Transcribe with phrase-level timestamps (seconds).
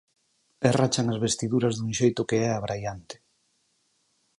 [0.67, 3.15] E rachan as vestiduras dun xeito que é abraiante.